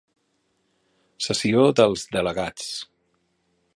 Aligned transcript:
Sessió 1.25 1.67
dels 1.81 2.07
delegats. 2.17 2.73